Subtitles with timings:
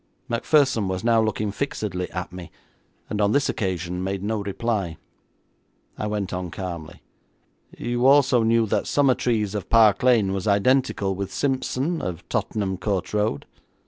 [0.27, 2.49] Macpherson was now looking fixedly at me,
[3.07, 4.97] and on this occasion made no reply.
[5.95, 7.03] I went on calmly:
[7.77, 13.13] 'You also knew that Summertrees, of Park Lane, was identical with Simpson, of Tottenham Court
[13.13, 13.45] Road?'